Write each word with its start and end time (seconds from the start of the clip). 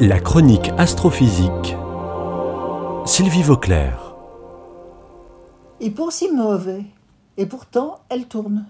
La 0.00 0.20
chronique 0.20 0.70
astrophysique. 0.78 1.74
Sylvie 3.04 3.42
Vauclair. 3.42 4.14
Et 5.80 5.90
pour 5.90 6.12
si 6.12 6.30
mauvais, 6.30 6.84
et 7.36 7.46
pourtant 7.46 7.98
elle 8.08 8.26
tourne. 8.26 8.66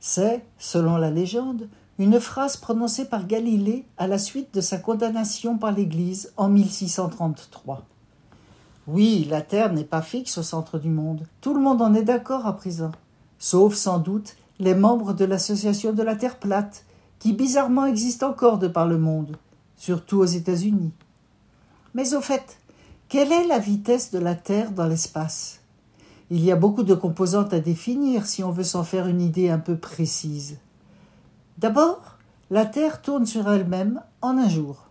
C'est, 0.00 0.44
selon 0.58 0.96
la 0.96 1.10
légende, 1.10 1.68
une 2.00 2.18
phrase 2.18 2.56
prononcée 2.56 3.04
par 3.04 3.28
Galilée 3.28 3.84
à 3.96 4.08
la 4.08 4.18
suite 4.18 4.52
de 4.52 4.60
sa 4.60 4.78
condamnation 4.78 5.56
par 5.56 5.70
l'Église 5.70 6.32
en 6.36 6.48
1633. 6.48 7.84
Oui, 8.88 9.28
la 9.30 9.42
Terre 9.42 9.72
n'est 9.72 9.84
pas 9.84 10.02
fixe 10.02 10.36
au 10.36 10.42
centre 10.42 10.80
du 10.80 10.90
monde. 10.90 11.28
Tout 11.40 11.54
le 11.54 11.60
monde 11.60 11.80
en 11.80 11.94
est 11.94 12.02
d'accord 12.02 12.46
à 12.46 12.56
présent. 12.56 12.90
Sauf 13.38 13.74
sans 13.74 14.00
doute 14.00 14.34
les 14.58 14.74
membres 14.74 15.12
de 15.12 15.24
l'association 15.24 15.92
de 15.92 16.02
la 16.02 16.16
Terre 16.16 16.40
plate, 16.40 16.84
qui 17.20 17.34
bizarrement 17.34 17.86
existe 17.86 18.24
encore 18.24 18.58
de 18.58 18.66
par 18.66 18.88
le 18.88 18.98
monde, 18.98 19.36
surtout 19.80 20.18
aux 20.18 20.26
États-Unis. 20.26 20.92
Mais 21.94 22.14
au 22.14 22.20
fait, 22.20 22.58
quelle 23.08 23.32
est 23.32 23.46
la 23.46 23.58
vitesse 23.58 24.10
de 24.10 24.18
la 24.18 24.34
Terre 24.34 24.72
dans 24.72 24.86
l'espace? 24.86 25.60
Il 26.28 26.44
y 26.44 26.52
a 26.52 26.56
beaucoup 26.56 26.82
de 26.82 26.94
composantes 26.94 27.54
à 27.54 27.60
définir 27.60 28.26
si 28.26 28.44
on 28.44 28.50
veut 28.50 28.62
s'en 28.62 28.84
faire 28.84 29.06
une 29.06 29.22
idée 29.22 29.48
un 29.48 29.58
peu 29.58 29.76
précise. 29.76 30.58
D'abord, 31.56 32.18
la 32.50 32.66
Terre 32.66 33.00
tourne 33.00 33.24
sur 33.24 33.50
elle-même 33.50 34.02
en 34.20 34.36
un 34.36 34.50
jour. 34.50 34.84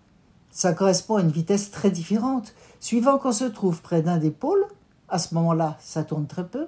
Ça 0.49 0.73
correspond 0.73 1.17
à 1.17 1.21
une 1.21 1.29
vitesse 1.29 1.70
très 1.70 1.91
différente, 1.91 2.55
suivant 2.79 3.20
qu'on 3.20 3.31
se 3.31 3.45
trouve 3.45 3.84
près 3.84 4.01
d'un 4.01 4.17
des 4.17 4.31
pôles, 4.31 4.65
à 5.07 5.20
ce 5.20 5.35
moment-là, 5.35 5.77
ça 5.79 6.03
tourne 6.03 6.26
très 6.26 6.48
peu, 6.48 6.65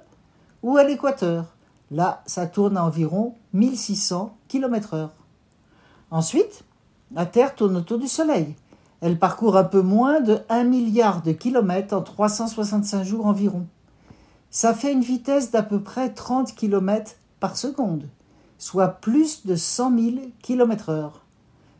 ou 0.62 0.78
à 0.78 0.84
l'équateur. 0.84 1.56
Là, 1.90 2.22
ça 2.28 2.46
tourne 2.46 2.78
à 2.78 2.86
environ 2.86 3.34
1600 3.54 4.38
km/h. 4.48 5.10
Ensuite, 6.12 6.64
la 7.14 7.26
Terre 7.26 7.56
tourne 7.56 7.78
autour 7.78 8.00
du 8.00 8.08
Soleil. 8.08 8.56
Elle 9.02 9.20
parcourt 9.20 9.58
un 9.58 9.64
peu 9.64 9.82
moins 9.82 10.22
de 10.22 10.40
1 10.50 10.64
milliard 10.64 11.22
de 11.22 11.32
kilomètres 11.32 11.96
en 11.96 12.02
365 12.02 13.04
jours 13.04 13.26
environ. 13.26 13.66
Ça 14.50 14.74
fait 14.74 14.94
une 14.94 15.02
vitesse 15.02 15.52
d'à 15.52 15.64
peu 15.64 15.82
près 15.82 16.14
30 16.14 16.56
km 16.56 17.14
par 17.40 17.58
seconde, 17.58 18.08
soit 18.58 18.90
plus 18.90 19.46
de 19.46 19.56
100 19.56 20.00
000 20.00 20.16
km/h. 20.42 21.12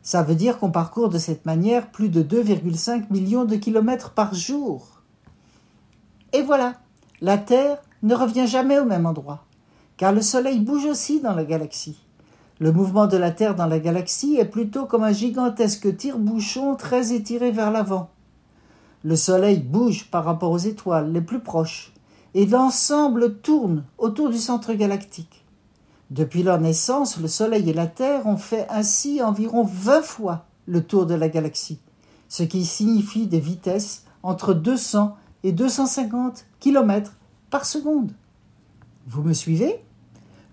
Ça 0.02 0.22
veut 0.22 0.34
dire 0.34 0.58
qu'on 0.58 0.70
parcourt 0.70 1.08
de 1.08 1.18
cette 1.18 1.46
manière 1.46 1.90
plus 1.90 2.08
de 2.08 2.22
2,5 2.22 3.04
millions 3.10 3.44
de 3.44 3.56
kilomètres 3.56 4.10
par 4.10 4.34
jour. 4.34 5.02
Et 6.32 6.42
voilà, 6.42 6.74
la 7.20 7.38
Terre 7.38 7.78
ne 8.02 8.14
revient 8.14 8.48
jamais 8.48 8.80
au 8.80 8.84
même 8.84 9.06
endroit, 9.06 9.44
car 9.96 10.12
le 10.12 10.22
Soleil 10.22 10.58
bouge 10.58 10.86
aussi 10.86 11.20
dans 11.20 11.34
la 11.34 11.44
galaxie. 11.44 11.98
Le 12.62 12.70
mouvement 12.70 13.08
de 13.08 13.16
la 13.16 13.32
Terre 13.32 13.56
dans 13.56 13.66
la 13.66 13.80
galaxie 13.80 14.36
est 14.36 14.44
plutôt 14.44 14.86
comme 14.86 15.02
un 15.02 15.10
gigantesque 15.10 15.96
tire-bouchon 15.96 16.76
très 16.76 17.12
étiré 17.12 17.50
vers 17.50 17.72
l'avant. 17.72 18.10
Le 19.02 19.16
Soleil 19.16 19.58
bouge 19.58 20.08
par 20.12 20.24
rapport 20.24 20.52
aux 20.52 20.58
étoiles 20.58 21.12
les 21.12 21.22
plus 21.22 21.40
proches, 21.40 21.92
et 22.34 22.46
l'ensemble 22.46 23.40
tourne 23.40 23.82
autour 23.98 24.30
du 24.30 24.38
centre 24.38 24.74
galactique. 24.74 25.44
Depuis 26.12 26.44
leur 26.44 26.60
naissance, 26.60 27.18
le 27.18 27.26
Soleil 27.26 27.68
et 27.68 27.72
la 27.72 27.88
Terre 27.88 28.28
ont 28.28 28.36
fait 28.36 28.68
ainsi 28.70 29.20
environ 29.20 29.64
vingt 29.64 30.02
fois 30.02 30.44
le 30.66 30.84
tour 30.84 31.06
de 31.06 31.14
la 31.14 31.28
galaxie, 31.28 31.80
ce 32.28 32.44
qui 32.44 32.64
signifie 32.64 33.26
des 33.26 33.40
vitesses 33.40 34.04
entre 34.22 34.54
200 34.54 35.16
et 35.42 35.50
250 35.50 36.44
km 36.60 37.12
par 37.50 37.64
seconde. 37.64 38.12
Vous 39.08 39.24
me 39.24 39.32
suivez? 39.32 39.82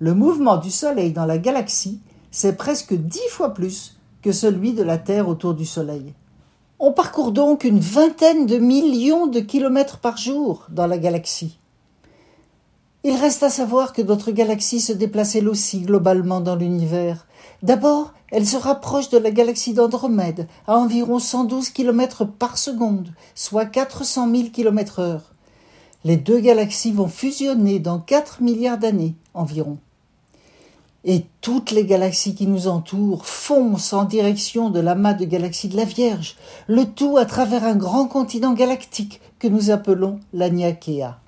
Le 0.01 0.13
mouvement 0.13 0.55
du 0.55 0.71
Soleil 0.71 1.11
dans 1.11 1.25
la 1.25 1.37
galaxie, 1.37 1.99
c'est 2.31 2.55
presque 2.55 2.93
dix 2.93 3.27
fois 3.29 3.53
plus 3.53 3.97
que 4.21 4.31
celui 4.31 4.71
de 4.71 4.81
la 4.81 4.97
Terre 4.97 5.27
autour 5.27 5.53
du 5.53 5.65
Soleil. 5.65 6.13
On 6.79 6.93
parcourt 6.93 7.33
donc 7.33 7.65
une 7.65 7.81
vingtaine 7.81 8.45
de 8.45 8.57
millions 8.57 9.27
de 9.27 9.41
kilomètres 9.41 9.97
par 9.97 10.15
jour 10.15 10.65
dans 10.69 10.87
la 10.87 10.97
galaxie. 10.97 11.59
Il 13.03 13.13
reste 13.15 13.43
à 13.43 13.49
savoir 13.49 13.91
que 13.91 14.01
notre 14.01 14.31
galaxie 14.31 14.79
se 14.79 14.93
déplace 14.93 15.35
elle 15.35 15.49
aussi 15.49 15.81
globalement 15.81 16.39
dans 16.39 16.55
l'univers. 16.55 17.27
D'abord, 17.61 18.13
elle 18.31 18.47
se 18.47 18.57
rapproche 18.57 19.09
de 19.09 19.17
la 19.17 19.31
galaxie 19.31 19.73
d'Andromède 19.73 20.47
à 20.65 20.77
environ 20.77 21.19
112 21.19 21.71
km 21.71 22.23
par 22.23 22.57
seconde, 22.57 23.11
soit 23.35 23.65
400 23.65 24.31
000 24.33 24.49
km 24.53 24.99
heure. 24.99 25.33
Les 26.05 26.15
deux 26.15 26.39
galaxies 26.39 26.93
vont 26.93 27.09
fusionner 27.09 27.79
dans 27.79 27.99
4 27.99 28.41
milliards 28.41 28.77
d'années 28.77 29.15
environ 29.33 29.77
et 31.05 31.25
toutes 31.41 31.71
les 31.71 31.85
galaxies 31.85 32.35
qui 32.35 32.47
nous 32.47 32.67
entourent 32.67 33.25
foncent 33.25 33.93
en 33.93 34.03
direction 34.03 34.69
de 34.69 34.79
l'amas 34.79 35.13
de 35.13 35.25
galaxies 35.25 35.69
de 35.69 35.77
la 35.77 35.85
Vierge, 35.85 36.35
le 36.67 36.85
tout 36.85 37.17
à 37.17 37.25
travers 37.25 37.63
un 37.63 37.75
grand 37.75 38.07
continent 38.07 38.53
galactique 38.53 39.21
que 39.39 39.47
nous 39.47 39.71
appelons 39.71 40.19
l'Aniakea. 40.33 41.19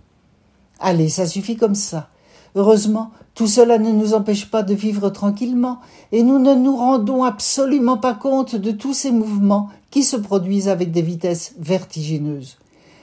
Allez, 0.79 1.09
ça 1.09 1.25
suffit 1.25 1.55
comme 1.55 1.75
ça. 1.75 2.09
Heureusement, 2.55 3.11
tout 3.33 3.47
cela 3.47 3.77
ne 3.77 3.91
nous 3.91 4.13
empêche 4.13 4.51
pas 4.51 4.61
de 4.61 4.73
vivre 4.73 5.09
tranquillement, 5.09 5.79
et 6.11 6.21
nous 6.23 6.37
ne 6.37 6.53
nous 6.53 6.75
rendons 6.75 7.23
absolument 7.23 7.97
pas 7.97 8.13
compte 8.13 8.55
de 8.55 8.71
tous 8.71 8.93
ces 8.93 9.11
mouvements 9.11 9.69
qui 9.89 10.03
se 10.03 10.17
produisent 10.17 10.67
avec 10.67 10.91
des 10.91 11.01
vitesses 11.01 11.53
vertigineuses. 11.57 12.57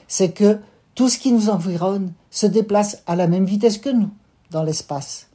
C'est 0.07 0.31
que 0.31 0.59
tout 0.93 1.09
ce 1.09 1.17
qui 1.17 1.31
nous 1.31 1.49
environne 1.49 2.13
se 2.29 2.45
déplace 2.45 3.01
à 3.07 3.15
la 3.15 3.27
même 3.27 3.45
vitesse 3.45 3.79
que 3.79 3.89
nous 3.89 4.09
dans 4.51 4.63
l'espace. 4.63 5.28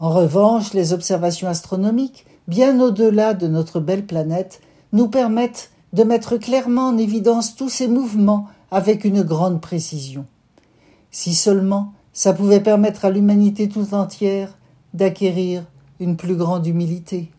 En 0.00 0.10
revanche, 0.10 0.72
les 0.72 0.94
observations 0.94 1.48
astronomiques, 1.48 2.24
bien 2.48 2.80
au-delà 2.80 3.34
de 3.34 3.46
notre 3.46 3.80
belle 3.80 4.06
planète, 4.06 4.60
nous 4.92 5.08
permettent 5.08 5.70
de 5.92 6.04
mettre 6.04 6.38
clairement 6.38 6.88
en 6.88 6.98
évidence 6.98 7.54
tous 7.54 7.68
ces 7.68 7.86
mouvements 7.86 8.48
avec 8.70 9.04
une 9.04 9.22
grande 9.22 9.60
précision. 9.60 10.24
Si 11.10 11.34
seulement 11.34 11.92
ça 12.12 12.32
pouvait 12.32 12.60
permettre 12.60 13.04
à 13.04 13.10
l'humanité 13.10 13.68
tout 13.68 13.94
entière 13.94 14.56
d'acquérir 14.94 15.64
une 16.00 16.16
plus 16.16 16.34
grande 16.34 16.66
humilité. 16.66 17.30